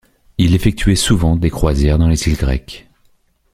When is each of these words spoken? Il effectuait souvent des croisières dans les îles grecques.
Il 0.39 0.55
effectuait 0.55 0.95
souvent 0.95 1.35
des 1.35 1.51
croisières 1.51 1.99
dans 1.99 2.07
les 2.07 2.27
îles 2.27 2.35
grecques. 2.35 2.87